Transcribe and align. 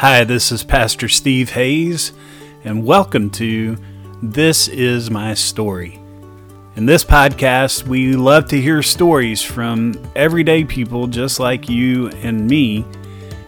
Hi, 0.00 0.24
this 0.24 0.52
is 0.52 0.62
Pastor 0.62 1.08
Steve 1.08 1.52
Hayes, 1.52 2.12
and 2.64 2.84
welcome 2.84 3.30
to 3.30 3.78
This 4.22 4.68
Is 4.68 5.10
My 5.10 5.32
Story. 5.32 5.98
In 6.76 6.84
this 6.84 7.02
podcast, 7.02 7.84
we 7.84 8.12
love 8.12 8.46
to 8.48 8.60
hear 8.60 8.82
stories 8.82 9.40
from 9.40 9.98
everyday 10.14 10.64
people 10.64 11.06
just 11.06 11.40
like 11.40 11.70
you 11.70 12.08
and 12.08 12.46
me, 12.46 12.84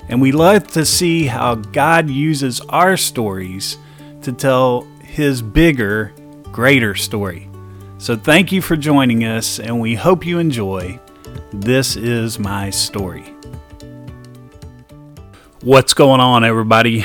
and 0.09 0.23
we 0.23 0.33
love 0.33 0.67
to 0.69 0.87
see 0.87 1.27
how 1.27 1.57
God 1.57 2.09
uses 2.09 2.63
our 2.71 2.97
stories 2.97 3.77
to 4.23 4.33
tell 4.33 4.89
His 5.03 5.43
bigger, 5.43 6.15
greater 6.45 6.95
story. 6.95 7.51
So, 7.99 8.17
thank 8.17 8.53
you 8.53 8.63
for 8.63 8.75
joining 8.75 9.23
us, 9.25 9.61
and 9.61 9.79
we 9.79 9.97
hope 9.97 10.25
you 10.25 10.39
enjoy. 10.39 10.99
This 11.53 11.95
is 11.95 12.39
my 12.39 12.71
story. 12.71 13.35
What's 15.69 15.93
going 15.93 16.19
on, 16.19 16.45
everybody? 16.45 17.05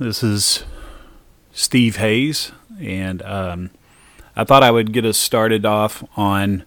This 0.00 0.24
is 0.24 0.64
Steve 1.52 1.98
Hayes, 1.98 2.50
and 2.80 3.22
um, 3.22 3.70
I 4.34 4.42
thought 4.42 4.64
I 4.64 4.72
would 4.72 4.92
get 4.92 5.04
us 5.04 5.16
started 5.16 5.64
off 5.64 6.02
on 6.18 6.64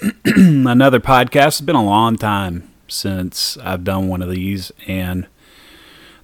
another 0.24 0.98
podcast. 0.98 1.46
It's 1.46 1.60
been 1.60 1.76
a 1.76 1.84
long 1.84 2.16
time 2.16 2.68
since 2.88 3.56
I've 3.58 3.84
done 3.84 4.08
one 4.08 4.20
of 4.20 4.30
these, 4.30 4.72
and 4.88 5.28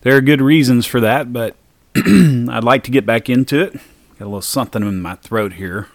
there 0.01 0.17
are 0.17 0.21
good 0.21 0.41
reasons 0.41 0.85
for 0.85 0.99
that, 0.99 1.33
but 1.33 1.55
I'd 1.95 2.65
like 2.65 2.83
to 2.83 2.91
get 2.91 3.07
back 3.07 3.31
into 3.31 3.61
it. 3.61 3.75
Got 3.75 4.23
a 4.23 4.25
little 4.25 4.43
something 4.43 4.83
in 4.83 5.01
my 5.01 5.15
throat 5.15 5.53
here, 5.53 5.87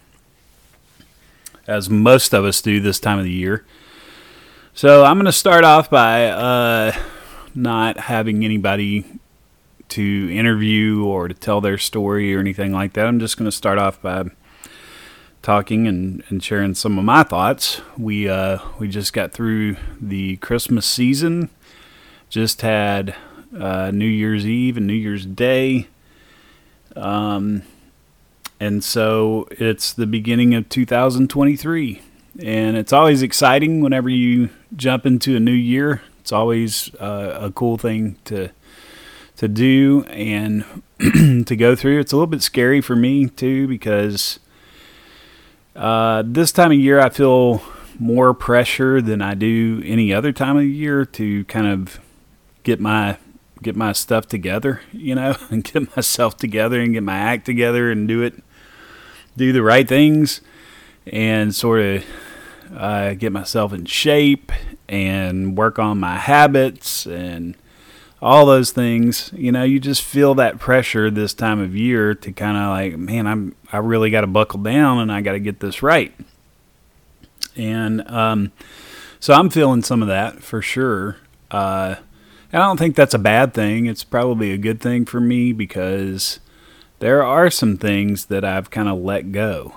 as 1.68 1.90
most 1.90 2.34
of 2.34 2.46
us 2.46 2.62
do 2.62 2.80
this 2.80 3.02
time 3.02 3.20
of 3.20 3.26
the 3.26 3.32
year. 3.32 3.66
So 4.74 5.04
I'm 5.04 5.18
going 5.18 5.26
to 5.26 5.34
start 5.34 5.66
off 5.66 5.90
by 5.90 6.30
uh, 6.30 6.94
not 7.56 8.00
having 8.00 8.44
anybody 8.44 9.06
to 9.90 10.30
interview 10.34 11.04
or 11.04 11.28
to 11.28 11.34
tell 11.34 11.62
their 11.62 11.78
story 11.78 12.36
or 12.36 12.40
anything 12.40 12.72
like 12.72 12.94
that. 12.94 13.06
I'm 13.06 13.20
just 13.20 13.38
going 13.38 13.46
to 13.50 13.56
start 13.56 13.78
off 13.78 14.02
by 14.02 14.26
talking 15.44 15.88
and, 15.88 16.24
and 16.30 16.44
sharing 16.44 16.74
some 16.74 16.98
of 16.98 17.06
my 17.06 17.22
thoughts. 17.22 17.82
We 17.98 18.28
uh, 18.28 18.58
we 18.80 18.88
just 18.88 19.14
got 19.14 19.34
through 19.34 19.76
the 20.02 20.38
Christmas 20.38 20.88
season, 20.88 21.50
just 22.30 22.62
had 22.62 23.16
uh, 23.56 23.92
New 23.92 24.08
Year's 24.08 24.48
Eve 24.48 24.78
and 24.78 24.88
New 24.88 24.94
Year's 24.94 25.26
Day, 25.26 25.88
um, 26.96 27.62
and 28.60 28.84
so 28.84 29.48
it's 29.52 29.94
the 29.94 30.08
beginning 30.08 30.56
of 30.56 30.70
2023, 30.70 32.02
and 32.42 32.78
it's 32.78 32.94
always 32.94 33.22
exciting 33.22 33.82
whenever 33.82 34.10
you 34.10 34.50
jump 34.76 35.06
into 35.06 35.36
a 35.36 35.40
new 35.40 35.52
year. 35.52 36.02
It's 36.24 36.32
always 36.32 36.90
uh, 37.02 37.38
a 37.42 37.52
cool 37.52 37.78
thing 37.78 38.16
to 38.24 38.48
to 39.36 39.48
do 39.50 40.06
and 40.06 40.64
to 41.48 41.56
go 41.58 41.76
through. 41.76 42.00
It's 42.00 42.14
a 42.14 42.16
little 42.16 42.28
bit 42.28 42.42
scary 42.42 42.80
for 42.80 42.96
me 42.96 43.28
too 43.28 43.68
because 43.68 44.40
uh, 45.76 46.24
this 46.26 46.54
time 46.54 46.72
of 46.72 46.78
year, 46.78 47.02
I 47.02 47.10
feel 47.10 47.62
more 48.00 48.34
pressure 48.34 49.02
than 49.02 49.22
I 49.22 49.34
do 49.34 49.82
any 49.84 50.14
other 50.14 50.32
time 50.32 50.56
of 50.56 50.64
year 50.64 51.04
to 51.04 51.44
kind 51.44 51.68
of 51.68 52.00
get 52.64 52.80
my 52.80 53.18
get 53.62 53.76
my 53.76 53.92
stuff 53.92 54.26
together, 54.26 54.80
you 54.94 55.16
know, 55.16 55.36
and 55.50 55.66
get 55.66 55.94
myself 55.94 56.38
together 56.38 56.80
and 56.80 56.94
get 56.94 57.04
my 57.04 57.18
act 57.18 57.46
together 57.46 57.92
and 57.92 58.08
do 58.08 58.22
it, 58.22 58.42
do 59.36 59.52
the 59.52 59.62
right 59.62 59.90
things, 59.90 60.40
and 61.06 61.54
sort 61.54 61.82
of 61.82 62.06
uh, 62.74 63.14
get 63.16 63.34
myself 63.34 63.74
in 63.74 63.84
shape 63.84 64.54
and 64.88 65.58
work 65.58 65.80
on 65.80 66.00
my 66.00 66.18
habits 66.18 67.06
and 67.06 67.56
all 68.22 68.46
those 68.46 68.72
things. 68.72 69.32
You 69.36 69.52
know, 69.52 69.64
you 69.64 69.80
just 69.80 70.02
feel 70.02 70.36
that 70.36 70.60
pressure 70.60 71.12
this 71.12 71.34
time 71.34 71.60
of 71.60 71.76
year 71.76 72.16
to 72.16 72.32
kind 72.32 72.58
of 72.58 72.70
like, 72.70 72.98
man, 72.98 73.28
I'm 73.28 73.56
I 73.72 73.78
really 73.78 74.10
got 74.10 74.22
to 74.22 74.28
buckle 74.28 74.62
down 74.62 75.00
and 75.00 75.12
I 75.12 75.22
got 75.22 75.34
to 75.34 75.40
get 75.40 75.60
this 75.60 75.84
right. 75.84 76.14
And 77.56 78.10
um, 78.10 78.52
so 79.20 79.34
I'm 79.34 79.50
feeling 79.50 79.84
some 79.84 80.02
of 80.02 80.08
that 80.08 80.42
for 80.42 80.62
sure. 80.62 81.18
Uh, 81.52 81.96
I 82.52 82.58
don't 82.58 82.78
think 82.78 82.96
that's 82.96 83.14
a 83.14 83.20
bad 83.20 83.54
thing. 83.54 83.88
It's 83.88 84.04
probably 84.04 84.52
a 84.52 84.58
good 84.58 84.80
thing 84.80 85.06
for 85.06 85.20
me 85.20 85.54
because 85.54 86.40
there 87.00 87.24
are 87.24 87.50
some 87.50 87.78
things 87.78 88.28
that 88.28 88.46
I've 88.46 88.70
kind 88.70 88.88
of 88.88 89.00
let 89.00 89.32
go. 89.32 89.76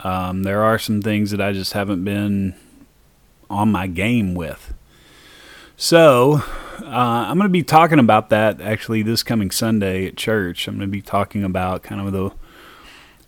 Um, 0.00 0.42
there 0.42 0.62
are 0.62 0.78
some 0.78 1.00
things 1.00 1.30
that 1.30 1.40
I 1.40 1.52
just 1.52 1.72
haven't 1.72 2.04
been 2.04 2.54
on 3.52 3.70
my 3.70 3.86
game 3.86 4.34
with. 4.34 4.74
So, 5.76 6.42
uh, 6.80 7.26
I'm 7.28 7.36
going 7.38 7.48
to 7.48 7.52
be 7.52 7.62
talking 7.62 7.98
about 7.98 8.30
that 8.30 8.60
actually 8.60 9.02
this 9.02 9.22
coming 9.22 9.50
Sunday 9.50 10.06
at 10.06 10.16
church. 10.16 10.66
I'm 10.66 10.76
going 10.76 10.88
to 10.88 10.92
be 10.92 11.02
talking 11.02 11.44
about 11.44 11.82
kind 11.82 12.00
of 12.00 12.12
the 12.12 12.30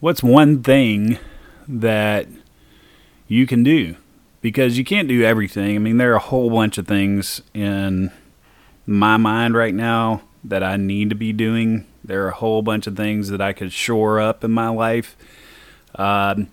what's 0.01 0.23
one 0.23 0.63
thing 0.63 1.19
that 1.69 2.27
you 3.29 3.47
can 3.47 3.63
do 3.63 3.97
because 4.41 4.77
you 4.77 4.85
can't 4.85 5.09
do 5.09 5.23
everything. 5.23 5.77
I 5.77 5.79
mean, 5.79 5.97
there 5.97 6.13
are 6.13 6.17
a 6.17 6.21
whole 6.21 6.51
bunch 6.51 6.79
of 6.79 6.87
things 6.87 7.41
in 7.55 8.13
my 8.87 9.17
mind 9.17 9.55
right 9.55 9.75
now 9.75 10.23
that 10.45 10.63
I 10.63 10.77
need 10.77 11.09
to 11.11 11.17
be 11.17 11.33
doing. 11.33 11.87
There 12.05 12.25
are 12.25 12.29
a 12.29 12.35
whole 12.35 12.61
bunch 12.61 12.87
of 12.87 12.97
things 12.97 13.31
that 13.31 13.41
I 13.41 13.53
could 13.53 13.73
shore 13.73 14.21
up 14.21 14.45
in 14.45 14.51
my 14.51 14.69
life. 14.69 15.17
Um, 15.95 16.49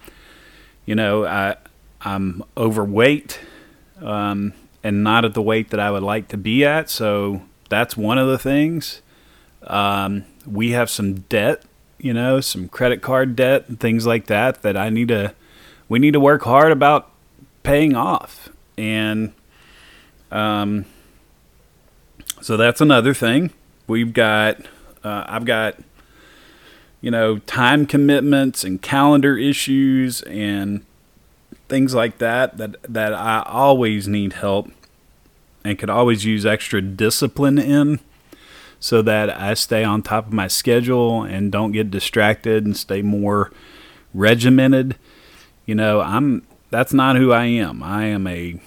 you 0.86 0.96
know, 0.96 1.26
I 1.26 1.58
I'm 2.02 2.44
overweight. 2.58 3.40
Um, 4.02 4.54
and 4.84 5.04
not 5.04 5.26
at 5.26 5.34
the 5.34 5.42
weight 5.42 5.70
that 5.70 5.80
I 5.80 5.92
would 5.92 6.04
like 6.04 6.28
to 6.30 6.38
be 6.38 6.66
at. 6.66 6.90
So 6.90 7.44
that's 7.70 7.96
one 7.96 8.18
of 8.18 8.28
the 8.28 8.40
things. 8.40 9.02
Um, 9.64 10.26
we 10.46 10.72
have 10.72 10.90
some 10.90 11.22
debt, 11.22 11.64
you 12.00 12.14
know, 12.14 12.42
some 12.42 12.68
credit 12.68 13.02
card 13.02 13.36
debt 13.36 13.70
and 13.70 13.80
things 13.80 14.06
like 14.08 14.26
that 14.28 14.64
that 14.64 14.76
I 14.76 14.90
need 14.90 15.10
to, 15.10 15.36
we 15.88 16.00
need 16.00 16.14
to 16.14 16.20
work 16.20 16.44
hard 16.44 16.72
about 16.72 17.12
paying 17.64 17.96
off. 17.96 18.50
And 18.78 19.34
um, 20.32 20.86
so 22.42 22.58
that's 22.58 22.82
another 22.82 23.14
thing. 23.14 23.52
We've 23.86 24.14
got, 24.14 24.62
uh, 25.04 25.26
I've 25.28 25.46
got, 25.46 25.78
you 27.02 27.12
know, 27.12 27.38
time 27.40 27.86
commitments 27.86 28.64
and 28.64 28.82
calendar 28.82 29.38
issues 29.38 30.22
and 30.24 30.86
things 31.72 31.96
like 31.96 32.18
that 32.18 32.58
that 32.58 32.76
that 32.84 33.14
I 33.14 33.44
always 33.48 34.06
need 34.06 34.34
help 34.34 34.70
and 35.64 35.80
could 35.80 35.90
always 35.90 36.26
use 36.26 36.46
extra 36.46 36.82
discipline 36.82 37.58
in 37.58 38.02
so 38.82 39.02
that 39.04 39.30
I 39.30 39.54
stay 39.54 39.86
on 39.86 40.02
top 40.02 40.28
of 40.28 40.34
my 40.34 40.50
schedule 40.50 41.24
and 41.24 41.50
don't 41.50 41.72
get 41.72 41.90
distracted 41.90 42.66
and 42.66 42.76
stay 42.76 43.02
more 43.02 43.52
regimented. 44.14 44.98
You 45.66 45.76
know, 45.76 46.02
I'm 46.02 46.46
that's 46.72 46.92
not 46.92 47.16
who 47.16 47.32
I 47.32 47.46
am. 47.46 47.82
I 47.82 48.04
am 48.04 48.28
a 48.28 48.60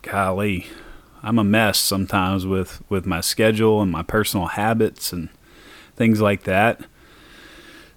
golly, 0.00 0.66
I'm 1.22 1.38
a 1.38 1.44
mess 1.44 1.78
sometimes 1.78 2.46
with 2.46 2.82
with 2.88 3.04
my 3.04 3.20
schedule 3.20 3.82
and 3.82 3.92
my 3.92 4.02
personal 4.02 4.46
habits 4.46 5.12
and 5.12 5.28
things 5.94 6.22
like 6.22 6.44
that. 6.44 6.80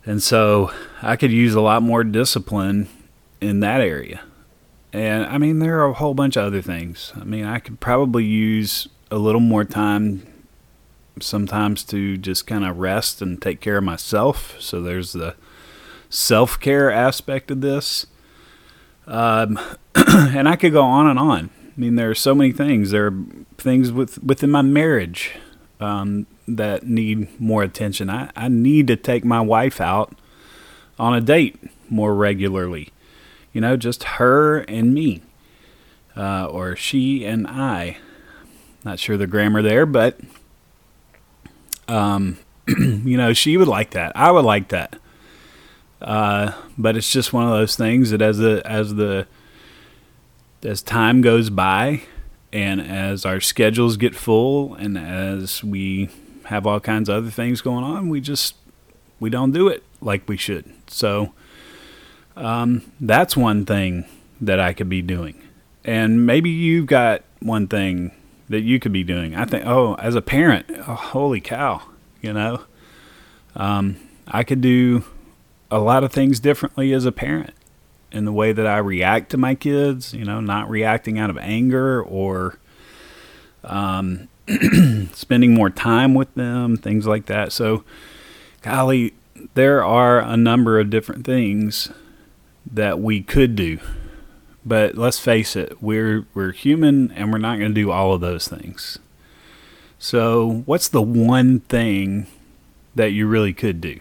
And 0.06 0.22
so 0.22 0.74
I 1.02 1.16
could 1.16 1.32
use 1.32 1.56
a 1.56 1.62
lot 1.62 1.82
more 1.82 2.04
discipline 2.04 2.90
in 3.40 3.62
that 3.62 3.80
area. 3.80 4.22
And 4.92 5.26
I 5.26 5.38
mean, 5.38 5.60
there 5.60 5.80
are 5.80 5.90
a 5.90 5.94
whole 5.94 6.14
bunch 6.14 6.36
of 6.36 6.46
other 6.46 6.62
things. 6.62 7.14
I 7.16 7.24
mean, 7.24 7.46
I 7.46 7.60
could 7.60 7.80
probably 7.80 8.26
use 8.26 8.88
a 9.12 9.18
little 9.18 9.42
more 9.42 9.64
time 9.64 10.26
sometimes 11.20 11.84
to 11.84 12.18
just 12.18 12.48
kind 12.48 12.66
of 12.66 12.80
rest 12.80 13.22
and 13.22 13.42
take 13.42 13.62
care 13.62 13.78
of 13.78 13.84
myself. 13.84 14.56
So 14.60 14.82
there's 14.82 15.14
the 15.14 15.36
self 16.10 16.60
care 16.60 16.92
aspect 16.92 17.52
of 17.52 17.62
this. 17.62 18.08
Um, 19.06 19.60
and 19.96 20.48
I 20.48 20.56
could 20.56 20.74
go 20.74 20.84
on 20.84 21.08
and 21.08 21.20
on. 21.20 21.50
I 21.66 21.80
mean, 21.80 21.96
there 21.96 22.10
are 22.10 22.16
so 22.16 22.34
many 22.34 22.52
things. 22.52 22.92
There 22.92 23.08
are 23.08 23.24
things 23.58 23.92
with 23.92 24.24
within 24.24 24.50
my 24.50 24.62
marriage 24.62 25.36
um, 25.80 26.26
that 26.48 26.88
need 26.88 27.40
more 27.40 27.64
attention. 27.64 28.10
I, 28.10 28.32
I 28.36 28.48
need 28.48 28.88
to 28.88 28.96
take 28.96 29.24
my 29.24 29.42
wife 29.42 29.80
out 29.80 30.18
on 30.98 31.14
a 31.14 31.22
date 31.22 31.58
more 31.90 32.14
regularly 32.14 32.92
you 33.54 33.62
know, 33.62 33.78
just 33.78 34.04
her 34.04 34.60
and 34.60 34.94
me, 34.94 35.22
uh, 36.16 36.46
or 36.46 36.76
she 36.76 37.26
and 37.26 37.48
I. 37.48 37.98
Not 38.84 39.00
sure 39.00 39.18
the 39.18 39.28
grammar 39.28 39.62
there, 39.62 39.86
but 39.86 40.20
um, 41.88 42.38
you 42.68 43.18
know, 43.18 43.34
she 43.34 43.58
would 43.58 43.68
like 43.68 43.92
that. 43.92 44.14
I 44.16 44.32
would 44.32 44.46
like 44.46 44.70
that. 44.70 44.96
Uh, 46.02 46.54
but 46.78 46.96
it's 46.96 47.12
just 47.12 47.34
one 47.34 47.44
of 47.44 47.52
those 47.52 47.76
things 47.76 48.12
that 48.12 48.22
as 48.22 48.38
the 48.38 48.62
as 48.66 48.96
the 48.96 49.28
as 50.64 50.82
time 50.82 51.22
goes 51.22 51.50
by, 51.50 52.02
and 52.54 52.80
as 52.80 53.26
our 53.26 53.42
schedules 53.42 53.98
get 53.98 54.16
full, 54.16 54.76
and 54.76 54.98
as 54.98 55.64
we 55.64 56.10
have 56.46 56.66
all 56.66 56.80
kinds 56.80 57.10
of 57.10 57.16
other 57.16 57.30
things 57.32 57.62
going 57.62 57.84
on, 57.84 58.08
we 58.08 58.22
just 58.22 58.56
we 59.20 59.30
don't 59.30 59.52
do 59.52 59.68
it 59.68 59.84
like 60.02 60.28
we 60.28 60.38
should. 60.38 60.72
So 60.88 61.34
um, 62.40 62.92
that's 63.00 63.36
one 63.38 63.66
thing 63.66 64.06
that 64.42 64.60
I 64.60 64.74
could 64.74 64.90
be 64.90 65.02
doing. 65.02 65.42
And 65.84 66.26
maybe 66.26 66.50
you've 66.50 66.86
got 66.86 67.24
one 67.40 67.68
thing 67.68 68.12
that 68.50 68.62
you 68.62 68.80
could 68.80 68.92
be 68.92 69.04
doing? 69.04 69.36
I 69.36 69.46
think, 69.46 69.66
oh, 69.66 69.94
as 69.96 70.16
a 70.16 70.22
parent, 70.22 70.66
oh, 70.88 70.96
holy 70.96 71.40
cow, 71.40 71.84
you 72.22 72.34
know, 72.34 72.64
um, 73.56 73.98
I 74.28 74.44
could 74.44 74.62
do 74.62 75.04
a 75.72 75.80
lot 75.80 76.04
of 76.04 76.12
things 76.12 76.40
differently 76.40 76.92
as 76.94 77.06
a 77.06 77.12
parent 77.12 77.54
in 78.12 78.26
the 78.26 78.32
way 78.34 78.52
that 78.52 78.66
I 78.66 78.80
react 78.80 79.30
to 79.32 79.38
my 79.38 79.54
kids, 79.54 80.14
you 80.14 80.26
know, 80.26 80.40
not 80.40 80.70
reacting 80.70 81.20
out 81.20 81.30
of 81.30 81.38
anger 81.38 82.02
or 82.02 82.58
um, 83.64 84.28
spending 85.14 85.54
more 85.54 85.70
time 85.70 86.16
with 86.16 86.34
them, 86.34 86.76
things 86.76 87.06
like 87.06 87.28
that. 87.28 87.52
So, 87.52 87.84
golly, 88.64 89.14
there 89.54 89.84
are 89.84 90.20
a 90.20 90.36
number 90.36 90.80
of 90.80 90.90
different 90.90 91.24
things 91.24 91.92
that 92.72 93.00
we 93.00 93.22
could 93.22 93.56
do. 93.56 93.80
But 94.66 94.96
let's 94.96 95.20
face 95.20 95.56
it, 95.56 95.82
we're 95.82 96.26
we're 96.34 96.52
human 96.52 97.12
and 97.12 97.32
we're 97.32 97.38
not 97.38 97.58
going 97.60 97.74
to 97.74 97.82
do 97.82 97.92
all 97.92 98.14
of 98.14 98.22
those 98.22 98.48
things. 98.48 99.00
So, 99.98 100.64
what's 100.66 100.88
the 100.88 101.02
one 101.02 101.62
thing 101.62 102.28
that 102.96 103.12
you 103.12 103.28
really 103.28 103.54
could 103.54 103.82
do? 103.82 104.00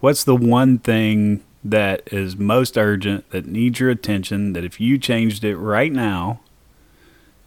What's 0.00 0.24
the 0.24 0.36
one 0.36 0.78
thing 0.78 1.42
that 1.64 2.02
is 2.12 2.36
most 2.36 2.78
urgent, 2.78 3.28
that 3.30 3.46
needs 3.46 3.80
your 3.80 3.90
attention, 3.90 4.52
that 4.52 4.64
if 4.64 4.80
you 4.80 4.98
changed 4.98 5.42
it 5.42 5.56
right 5.56 5.92
now, 5.92 6.40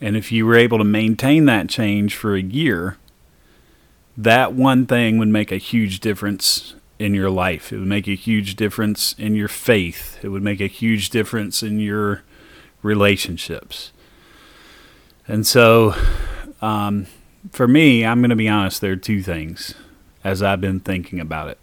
and 0.01 0.17
if 0.17 0.31
you 0.31 0.45
were 0.45 0.55
able 0.55 0.77
to 0.77 0.83
maintain 0.83 1.45
that 1.45 1.69
change 1.69 2.15
for 2.15 2.35
a 2.35 2.41
year, 2.41 2.97
that 4.17 4.53
one 4.53 4.85
thing 4.85 5.17
would 5.17 5.29
make 5.29 5.51
a 5.51 5.57
huge 5.57 6.00
difference 6.00 6.75
in 7.00 7.13
your 7.13 7.30
life. 7.30 7.72
It 7.72 7.80
would 7.80 7.88
make 7.88 8.07
a 8.07 8.16
huge 8.16 8.56
difference 8.56 9.16
in 9.18 9.34
your 9.34 9.48
faith. 9.48 10.19
It 10.22 10.30
would 10.30 10.44
make 10.44 10.60
a 10.60 10.68
huge 10.68 11.10
difference 11.10 11.63
in 11.63 11.80
your 11.80 12.24
relationships. 12.84 13.92
And 15.28 15.48
so, 15.48 15.96
um, 16.62 17.07
for 17.51 17.68
me, 17.68 18.06
I'm 18.06 18.19
going 18.19 18.30
to 18.30 18.36
be 18.36 18.50
honest, 18.50 18.81
there 18.81 18.92
are 18.92 18.98
two 18.98 19.24
things 19.24 19.74
as 20.24 20.44
I've 20.44 20.60
been 20.60 20.81
thinking 20.81 21.19
about 21.19 21.50
it. 21.50 21.60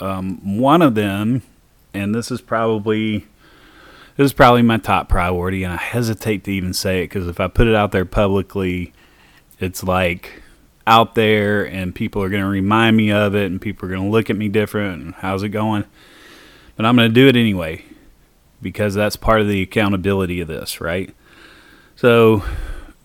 Um, 0.00 0.58
one 0.58 0.82
of 0.82 0.94
them, 0.94 1.42
and 1.94 2.14
this 2.14 2.30
is 2.30 2.40
probably 2.40 3.26
this 4.16 4.26
is 4.26 4.32
probably 4.32 4.62
my 4.62 4.78
top 4.78 5.08
priority, 5.08 5.62
and 5.62 5.72
I 5.72 5.76
hesitate 5.76 6.44
to 6.44 6.52
even 6.52 6.72
say 6.72 7.00
it 7.02 7.10
because 7.10 7.28
if 7.28 7.38
I 7.38 7.48
put 7.48 7.66
it 7.66 7.74
out 7.74 7.92
there 7.92 8.06
publicly, 8.06 8.92
it's 9.60 9.84
like 9.84 10.42
out 10.86 11.14
there, 11.14 11.64
and 11.64 11.94
people 11.94 12.22
are 12.22 12.28
going 12.28 12.42
to 12.42 12.48
remind 12.48 12.96
me 12.96 13.10
of 13.10 13.34
it, 13.34 13.46
and 13.46 13.60
people 13.60 13.86
are 13.86 13.92
going 13.92 14.04
to 14.04 14.10
look 14.10 14.30
at 14.30 14.36
me 14.36 14.48
different. 14.48 15.02
And 15.02 15.14
how's 15.14 15.42
it 15.42 15.48
going? 15.50 15.84
But 16.76 16.86
I'm 16.86 16.96
going 16.96 17.08
to 17.08 17.14
do 17.14 17.28
it 17.28 17.36
anyway 17.36 17.84
because 18.62 18.94
that's 18.94 19.16
part 19.16 19.40
of 19.40 19.48
the 19.48 19.62
accountability 19.62 20.40
of 20.40 20.48
this, 20.48 20.80
right? 20.80 21.14
So, 21.96 22.44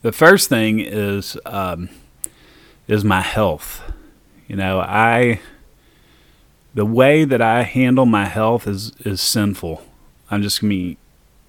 the 0.01 0.11
first 0.11 0.49
thing 0.49 0.79
is 0.79 1.37
um, 1.45 1.89
is 2.87 3.03
my 3.03 3.21
health. 3.21 3.81
You 4.47 4.55
know, 4.55 4.79
I 4.79 5.39
the 6.73 6.85
way 6.85 7.23
that 7.25 7.41
I 7.41 7.63
handle 7.63 8.05
my 8.05 8.25
health 8.25 8.67
is 8.67 8.91
is 9.05 9.21
sinful. 9.21 9.83
I'm 10.29 10.41
just 10.41 10.61
gonna 10.61 10.69
be 10.69 10.97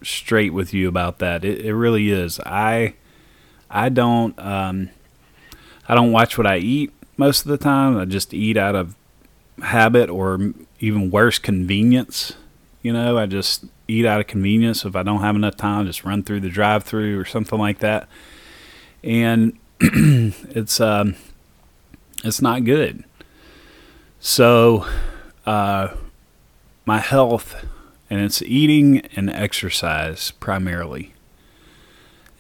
straight 0.03 0.53
with 0.53 0.75
you 0.75 0.89
about 0.89 1.19
that. 1.19 1.45
It, 1.45 1.65
it 1.65 1.75
really 1.75 2.11
is. 2.11 2.41
I 2.41 2.95
I 3.71 3.89
don't 3.89 4.39
um, 4.39 4.91
I 5.89 5.95
don't 5.95 6.13
watch 6.13 6.39
what 6.39 6.47
I 6.47 6.59
eat 6.59 6.93
most 7.17 7.43
of 7.43 7.49
the 7.49 7.59
time. 7.59 7.97
I 7.99 8.05
just 8.05 8.33
eat 8.33 8.57
out 8.57 8.75
of 8.75 8.95
habit 9.63 10.11
or 10.11 10.53
even 10.81 11.11
worse 11.11 11.39
convenience. 11.39 12.35
You 12.83 12.93
know, 12.93 13.19
I 13.19 13.27
just 13.27 13.65
eat 13.89 14.07
out 14.07 14.21
of 14.21 14.27
convenience. 14.27 14.85
If 14.85 14.97
I 14.97 15.03
don't 15.03 15.21
have 15.21 15.37
enough 15.37 15.57
time, 15.57 15.87
just 15.87 16.05
run 16.05 16.23
through 16.23 16.41
the 16.41 16.49
drive-through 16.49 17.19
or 17.19 17.25
something 17.25 17.59
like 17.59 17.79
that. 17.81 18.09
And 19.05 19.59
it's 19.81 20.81
um, 20.81 21.17
it's 22.25 22.41
not 22.41 22.65
good. 22.65 23.05
So 24.21 24.87
uh, 25.47 25.89
my 26.85 26.99
health, 26.99 27.67
and 28.09 28.21
it's 28.21 28.43
eating 28.43 29.01
and 29.17 29.31
exercise 29.31 30.31
primarily. 30.33 31.12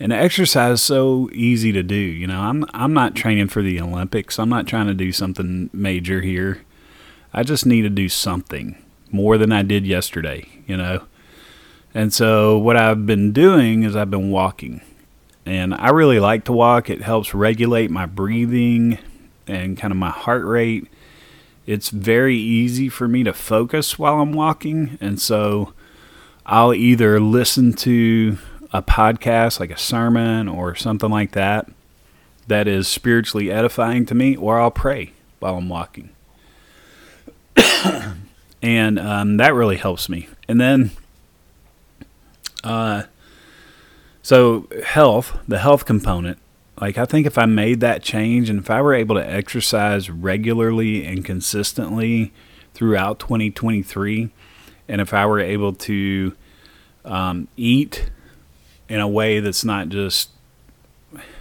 And 0.02 0.12
exercise 0.12 0.74
is 0.74 0.82
so 0.82 1.30
easy 1.32 1.70
to 1.72 1.82
do. 1.82 1.94
You 1.94 2.26
know, 2.26 2.40
I'm 2.40 2.64
I'm 2.74 2.92
not 2.92 3.14
training 3.14 3.48
for 3.48 3.62
the 3.62 3.80
Olympics. 3.80 4.38
I'm 4.38 4.48
not 4.48 4.66
trying 4.66 4.88
to 4.88 4.94
do 4.94 5.12
something 5.12 5.70
major 5.72 6.20
here. 6.20 6.62
I 7.32 7.44
just 7.44 7.64
need 7.64 7.82
to 7.82 7.90
do 7.90 8.08
something 8.08 8.76
more 9.10 9.38
than 9.38 9.52
I 9.52 9.62
did 9.62 9.86
yesterday. 9.86 10.48
You 10.66 10.76
know, 10.76 11.04
and 11.94 12.12
so 12.12 12.58
what 12.58 12.76
I've 12.76 13.06
been 13.06 13.32
doing 13.32 13.84
is 13.84 13.94
I've 13.94 14.10
been 14.10 14.30
walking, 14.30 14.80
and 15.46 15.72
I 15.74 15.90
really 15.90 16.18
like 16.18 16.44
to 16.46 16.52
walk. 16.52 16.90
It 16.90 17.02
helps 17.02 17.32
regulate 17.32 17.90
my 17.90 18.06
breathing 18.06 18.98
and 19.46 19.78
kind 19.78 19.92
of 19.92 19.98
my 19.98 20.10
heart 20.10 20.44
rate 20.44 20.88
it's 21.66 21.90
very 21.90 22.36
easy 22.36 22.88
for 22.88 23.06
me 23.06 23.22
to 23.24 23.32
focus 23.32 23.98
while 23.98 24.20
I'm 24.20 24.32
walking. 24.32 24.98
And 25.00 25.20
so 25.20 25.72
I'll 26.44 26.74
either 26.74 27.20
listen 27.20 27.72
to 27.74 28.38
a 28.72 28.82
podcast, 28.82 29.60
like 29.60 29.70
a 29.70 29.78
sermon 29.78 30.48
or 30.48 30.74
something 30.74 31.10
like 31.10 31.32
that, 31.32 31.70
that 32.46 32.66
is 32.66 32.88
spiritually 32.88 33.50
edifying 33.50 34.06
to 34.06 34.14
me, 34.14 34.36
or 34.36 34.60
I'll 34.60 34.70
pray 34.70 35.12
while 35.38 35.56
I'm 35.56 35.68
walking. 35.68 36.10
and 38.62 38.98
um, 38.98 39.36
that 39.36 39.54
really 39.54 39.76
helps 39.76 40.08
me. 40.08 40.28
And 40.48 40.60
then, 40.60 40.90
uh, 42.64 43.04
so 44.22 44.68
health, 44.84 45.36
the 45.46 45.58
health 45.58 45.84
component, 45.84 46.38
like, 46.80 46.96
I 46.98 47.04
think 47.04 47.26
if 47.26 47.38
I 47.38 47.46
made 47.46 47.80
that 47.80 48.02
change 48.02 48.48
and 48.48 48.58
if 48.58 48.70
I 48.70 48.80
were 48.80 48.94
able 48.94 49.16
to 49.16 49.28
exercise 49.28 50.10
regularly 50.10 51.04
and 51.04 51.24
consistently 51.24 52.32
throughout 52.74 53.18
2023, 53.18 54.30
and 54.88 55.00
if 55.00 55.12
I 55.12 55.26
were 55.26 55.38
able 55.38 55.74
to 55.74 56.34
um, 57.04 57.48
eat 57.56 58.10
in 58.92 59.00
a 59.00 59.08
way 59.08 59.40
that's 59.40 59.64
not 59.64 59.88
just, 59.88 60.28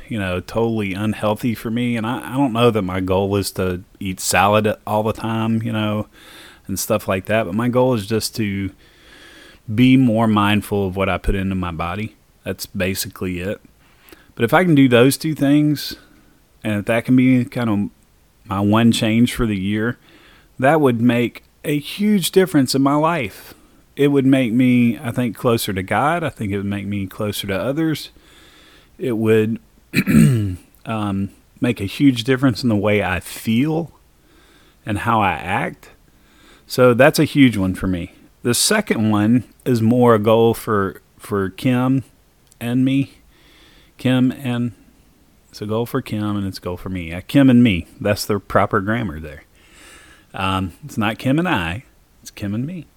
you 0.07 0.17
know, 0.17 0.39
totally 0.39 0.93
unhealthy 0.93 1.53
for 1.53 1.69
me, 1.69 1.97
and 1.97 2.07
I, 2.07 2.33
I 2.33 2.37
don't 2.37 2.53
know 2.53 2.71
that 2.71 2.81
my 2.81 3.01
goal 3.01 3.35
is 3.35 3.51
to 3.51 3.83
eat 3.99 4.21
salad 4.21 4.73
all 4.87 5.03
the 5.03 5.11
time, 5.11 5.61
you 5.61 5.73
know, 5.73 6.07
and 6.67 6.79
stuff 6.79 7.09
like 7.09 7.25
that, 7.25 7.45
but 7.45 7.53
my 7.53 7.67
goal 7.67 7.93
is 7.93 8.07
just 8.07 8.37
to 8.37 8.71
be 9.73 9.97
more 9.97 10.27
mindful 10.27 10.87
of 10.87 10.95
what 10.95 11.09
I 11.09 11.17
put 11.17 11.35
into 11.35 11.55
my 11.55 11.71
body. 11.71 12.15
That's 12.45 12.65
basically 12.65 13.41
it. 13.41 13.59
But 14.35 14.45
if 14.45 14.53
I 14.53 14.63
can 14.63 14.73
do 14.73 14.87
those 14.87 15.17
two 15.17 15.35
things, 15.35 15.97
and 16.63 16.79
if 16.79 16.85
that 16.85 17.03
can 17.03 17.17
be 17.17 17.43
kind 17.43 17.69
of 17.69 17.89
my 18.45 18.61
one 18.61 18.93
change 18.93 19.33
for 19.33 19.45
the 19.45 19.59
year, 19.59 19.97
that 20.57 20.79
would 20.79 21.01
make 21.01 21.43
a 21.65 21.77
huge 21.77 22.31
difference 22.31 22.73
in 22.73 22.81
my 22.81 22.95
life. 22.95 23.53
It 23.95 24.07
would 24.07 24.25
make 24.25 24.53
me, 24.53 24.97
I 24.97 25.11
think, 25.11 25.35
closer 25.35 25.73
to 25.73 25.83
God. 25.83 26.23
I 26.23 26.29
think 26.29 26.51
it 26.51 26.57
would 26.57 26.65
make 26.65 26.87
me 26.87 27.07
closer 27.07 27.47
to 27.47 27.59
others. 27.59 28.09
It 28.97 29.17
would 29.17 29.59
um, 30.85 31.29
make 31.59 31.81
a 31.81 31.85
huge 31.85 32.23
difference 32.23 32.63
in 32.63 32.69
the 32.69 32.75
way 32.75 33.03
I 33.03 33.19
feel 33.19 33.91
and 34.85 34.99
how 34.99 35.21
I 35.21 35.33
act. 35.33 35.89
So 36.65 36.93
that's 36.93 37.19
a 37.19 37.25
huge 37.25 37.57
one 37.57 37.75
for 37.75 37.87
me. 37.87 38.13
The 38.43 38.53
second 38.53 39.11
one 39.11 39.43
is 39.65 39.81
more 39.81 40.15
a 40.15 40.19
goal 40.19 40.53
for 40.53 41.01
for 41.17 41.49
Kim 41.49 42.03
and 42.59 42.83
me. 42.83 43.13
Kim 43.97 44.31
and 44.31 44.71
it's 45.49 45.61
a 45.61 45.65
goal 45.65 45.85
for 45.85 46.01
Kim 46.01 46.37
and 46.37 46.47
it's 46.47 46.57
a 46.57 46.61
goal 46.61 46.77
for 46.77 46.89
me. 46.89 47.13
Uh, 47.13 47.21
Kim 47.27 47.49
and 47.49 47.61
me. 47.61 47.87
That's 47.99 48.25
the 48.25 48.39
proper 48.39 48.79
grammar 48.79 49.19
there. 49.19 49.43
Um, 50.33 50.73
it's 50.85 50.97
not 50.97 51.19
Kim 51.19 51.37
and 51.37 51.47
I, 51.47 51.83
it's 52.21 52.31
Kim 52.31 52.55
and 52.55 52.65
me. 52.65 52.87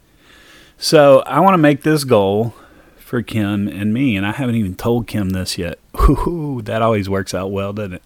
So 0.84 1.20
I 1.20 1.40
want 1.40 1.54
to 1.54 1.58
make 1.58 1.80
this 1.80 2.04
goal 2.04 2.52
for 2.98 3.22
Kim 3.22 3.68
and 3.68 3.94
me, 3.94 4.18
and 4.18 4.26
I 4.26 4.32
haven't 4.32 4.56
even 4.56 4.74
told 4.74 5.06
Kim 5.06 5.30
this 5.30 5.56
yet. 5.56 5.78
Ooh, 6.10 6.60
that 6.62 6.82
always 6.82 7.08
works 7.08 7.32
out 7.32 7.50
well, 7.50 7.72
doesn't 7.72 7.94
it? 7.94 8.02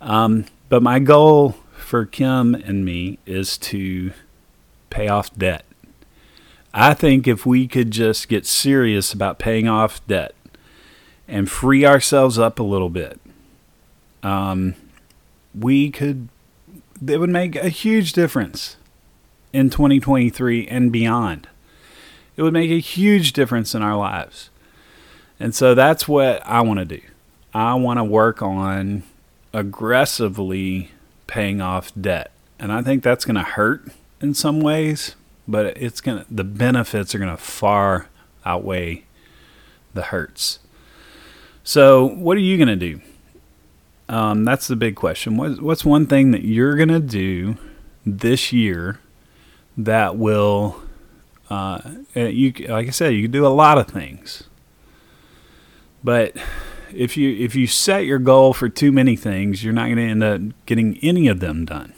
Um, 0.00 0.46
but 0.70 0.82
my 0.82 1.00
goal 1.00 1.54
for 1.72 2.06
Kim 2.06 2.54
and 2.54 2.82
me 2.82 3.18
is 3.26 3.58
to 3.58 4.14
pay 4.88 5.06
off 5.06 5.36
debt. 5.36 5.66
I 6.72 6.94
think 6.94 7.28
if 7.28 7.44
we 7.44 7.68
could 7.68 7.90
just 7.90 8.26
get 8.26 8.46
serious 8.46 9.12
about 9.12 9.38
paying 9.38 9.68
off 9.68 10.00
debt, 10.06 10.34
and 11.28 11.50
free 11.50 11.84
ourselves 11.84 12.38
up 12.38 12.58
a 12.58 12.62
little 12.62 12.88
bit, 12.88 13.20
um, 14.22 14.76
we 15.54 15.90
could, 15.90 16.30
it 17.06 17.18
would 17.18 17.28
make 17.28 17.54
a 17.54 17.68
huge 17.68 18.14
difference 18.14 18.78
in 19.52 19.68
2023 19.68 20.66
and 20.68 20.90
beyond. 20.90 21.48
It 22.36 22.42
would 22.42 22.52
make 22.52 22.70
a 22.70 22.80
huge 22.80 23.32
difference 23.32 23.74
in 23.74 23.82
our 23.82 23.96
lives. 23.96 24.50
And 25.38 25.54
so 25.54 25.74
that's 25.74 26.06
what 26.06 26.44
I 26.46 26.60
want 26.60 26.78
to 26.78 26.84
do. 26.84 27.00
I 27.52 27.74
want 27.74 27.98
to 27.98 28.04
work 28.04 28.42
on 28.42 29.02
aggressively 29.52 30.90
paying 31.26 31.60
off 31.60 31.92
debt. 32.00 32.30
And 32.58 32.72
I 32.72 32.82
think 32.82 33.02
that's 33.02 33.24
going 33.24 33.36
to 33.36 33.42
hurt 33.42 33.88
in 34.20 34.34
some 34.34 34.60
ways, 34.60 35.16
but 35.48 35.76
it's 35.76 36.00
going 36.00 36.24
to 36.24 36.34
the 36.34 36.44
benefits 36.44 37.14
are 37.14 37.18
going 37.18 37.30
to 37.30 37.42
far 37.42 38.08
outweigh 38.44 39.04
the 39.94 40.02
hurts. 40.02 40.60
So, 41.64 42.04
what 42.04 42.36
are 42.36 42.40
you 42.40 42.56
going 42.56 42.68
to 42.68 42.76
do? 42.76 43.00
Um, 44.08 44.44
that's 44.44 44.66
the 44.66 44.76
big 44.76 44.96
question. 44.96 45.36
What, 45.36 45.60
what's 45.62 45.84
one 45.84 46.06
thing 46.06 46.32
that 46.32 46.42
you're 46.44 46.76
going 46.76 46.88
to 46.88 47.00
do 47.00 47.56
this 48.04 48.52
year 48.52 48.98
that 49.76 50.16
will, 50.16 50.82
uh, 51.52 51.80
you 52.14 52.50
like 52.68 52.86
I 52.86 52.90
said, 52.90 53.12
you 53.12 53.22
can 53.22 53.30
do 53.30 53.46
a 53.46 53.48
lot 53.48 53.76
of 53.76 53.86
things, 53.86 54.44
but 56.02 56.34
if 56.94 57.18
you 57.18 57.30
if 57.30 57.54
you 57.54 57.66
set 57.66 58.06
your 58.06 58.18
goal 58.18 58.54
for 58.54 58.70
too 58.70 58.90
many 58.90 59.16
things, 59.16 59.62
you're 59.62 59.74
not 59.74 59.84
going 59.84 59.96
to 59.96 60.02
end 60.02 60.24
up 60.24 60.40
getting 60.64 60.96
any 61.02 61.28
of 61.28 61.40
them 61.40 61.66
done. 61.66 61.92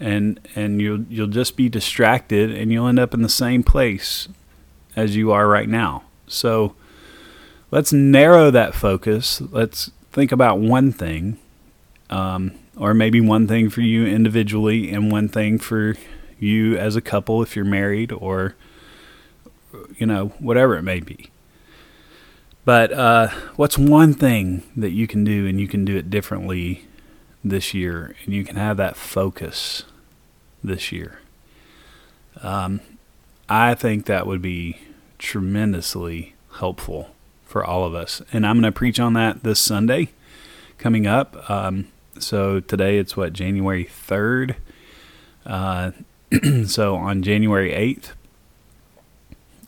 And 0.00 0.40
and 0.56 0.82
you'll 0.82 1.04
you'll 1.04 1.28
just 1.28 1.56
be 1.56 1.68
distracted 1.68 2.50
and 2.50 2.72
you'll 2.72 2.88
end 2.88 2.98
up 2.98 3.14
in 3.14 3.22
the 3.22 3.28
same 3.28 3.62
place 3.62 4.26
as 4.96 5.14
you 5.14 5.30
are 5.30 5.46
right 5.46 5.68
now. 5.68 6.02
So 6.26 6.74
let's 7.70 7.92
narrow 7.92 8.50
that 8.50 8.74
focus. 8.74 9.40
Let's 9.42 9.92
think 10.10 10.32
about 10.32 10.58
one 10.58 10.90
thing, 10.90 11.38
um, 12.10 12.52
or 12.76 12.94
maybe 12.94 13.20
one 13.20 13.46
thing 13.46 13.70
for 13.70 13.80
you 13.82 14.04
individually 14.06 14.90
and 14.90 15.12
one 15.12 15.28
thing 15.28 15.60
for 15.60 15.94
you 16.38 16.76
as 16.76 16.96
a 16.96 17.00
couple 17.00 17.42
if 17.42 17.56
you're 17.56 17.64
married 17.64 18.12
or 18.12 18.54
you 19.96 20.06
know 20.06 20.28
whatever 20.38 20.76
it 20.76 20.82
may 20.82 21.00
be 21.00 21.30
but 22.64 22.92
uh, 22.92 23.28
what's 23.56 23.76
one 23.76 24.14
thing 24.14 24.62
that 24.76 24.90
you 24.90 25.06
can 25.06 25.22
do 25.22 25.46
and 25.46 25.60
you 25.60 25.68
can 25.68 25.84
do 25.84 25.96
it 25.96 26.08
differently 26.08 26.84
this 27.44 27.74
year 27.74 28.16
and 28.24 28.34
you 28.34 28.44
can 28.44 28.56
have 28.56 28.78
that 28.78 28.96
focus 28.96 29.84
this 30.62 30.90
year? 30.90 31.20
Um, 32.42 32.80
I 33.48 33.74
think 33.74 34.06
that 34.06 34.26
would 34.26 34.40
be 34.40 34.80
tremendously 35.18 36.34
helpful 36.54 37.10
for 37.44 37.62
all 37.62 37.84
of 37.84 37.94
us. 37.94 38.22
And 38.32 38.46
I'm 38.46 38.60
going 38.60 38.72
to 38.72 38.76
preach 38.76 38.98
on 38.98 39.12
that 39.12 39.42
this 39.42 39.60
Sunday 39.60 40.10
coming 40.78 41.06
up. 41.06 41.48
Um, 41.50 41.88
so 42.18 42.60
today 42.60 42.96
it's 42.96 43.14
what, 43.14 43.34
January 43.34 43.84
3rd? 43.84 44.56
Uh, 45.44 45.90
so 46.66 46.96
on 46.96 47.22
January 47.22 47.70
8th, 47.72 48.12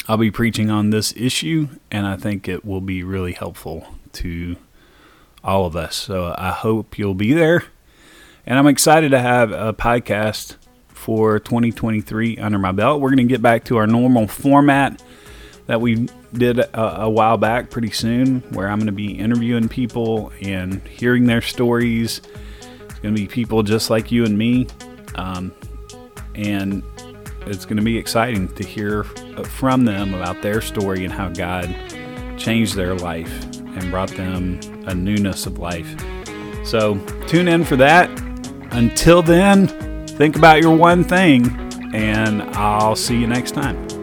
I'll 0.08 0.16
be 0.16 0.30
preaching 0.30 0.70
on 0.70 0.90
this 0.90 1.12
issue, 1.16 1.68
and 1.90 2.06
I 2.06 2.16
think 2.16 2.49
it 2.49 2.64
will 2.64 2.80
be 2.80 3.02
really 3.02 3.32
helpful 3.32 3.94
to 4.14 4.56
all 5.42 5.66
of 5.66 5.76
us. 5.76 5.96
So 5.96 6.35
I 6.37 6.50
hope 6.50 6.99
you'll 6.99 7.14
be 7.14 7.32
there. 7.32 7.64
And 8.46 8.58
I'm 8.58 8.66
excited 8.68 9.11
to 9.11 9.18
have 9.18 9.50
a 9.50 9.73
podcast 9.73 10.56
for 10.88 11.38
2023 11.38 12.38
under 12.38 12.58
my 12.58 12.73
belt. 12.73 13.00
We're 13.00 13.11
going 13.11 13.18
to 13.18 13.32
get 13.32 13.42
back 13.42 13.64
to 13.64 13.76
our 13.76 13.87
normal 13.87 14.28
format 14.28 15.02
that 15.66 15.80
we 15.80 16.08
did 16.32 16.61
a, 16.61 17.02
a, 17.02 17.11
while 17.11 17.37
back 17.37 17.70
pretty 17.70 17.90
soon, 17.90 18.40
where 18.52 18.68
I'm 18.68 18.78
going 18.78 18.87
to 18.87 18.92
be 18.92 19.18
interviewing 19.18 19.68
people 19.68 20.32
and 20.40 20.80
hearing 20.87 21.26
their 21.26 21.42
stories. 21.42 22.20
It's 22.85 22.99
going 23.00 23.14
to 23.14 23.20
be 23.20 23.26
people 23.26 23.64
just 23.64 23.90
like 23.90 24.12
you 24.12 24.25
and 24.25 24.38
me. 24.38 24.68
Um, 25.16 25.52
and 26.36 26.82
it's 27.46 27.64
going 27.64 27.76
to 27.76 27.82
be 27.82 27.96
exciting 27.96 28.48
to 28.54 28.64
hear 28.64 29.04
from 29.04 29.84
them 29.84 30.14
about 30.14 30.42
their 30.42 30.60
story 30.60 31.04
and 31.04 31.12
how 31.12 31.28
God 31.28 31.74
changed 32.36 32.74
their 32.74 32.94
life 32.94 33.32
and 33.56 33.90
brought 33.90 34.10
them 34.10 34.60
a 34.86 34.94
newness 34.94 35.46
of 35.46 35.58
life. 35.58 35.88
So 36.64 36.98
tune 37.26 37.48
in 37.48 37.64
for 37.64 37.76
that. 37.76 38.10
Until 38.72 39.22
then, 39.22 39.68
think 40.06 40.36
about 40.36 40.60
your 40.60 40.76
one 40.76 41.04
thing, 41.04 41.46
and 41.94 42.42
I'll 42.42 42.96
see 42.96 43.18
you 43.18 43.26
next 43.26 43.52
time. 43.52 43.95